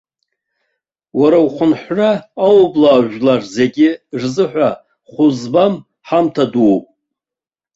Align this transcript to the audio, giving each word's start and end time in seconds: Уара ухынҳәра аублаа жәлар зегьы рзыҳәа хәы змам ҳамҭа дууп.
Уара 1.19 1.37
ухынҳәра 1.45 2.11
аублаа 2.45 2.99
жәлар 3.09 3.41
зегьы 3.55 3.89
рзыҳәа 4.21 4.69
хәы 5.11 5.27
змам 5.39 5.73
ҳамҭа 6.07 6.45
дууп. 6.51 6.85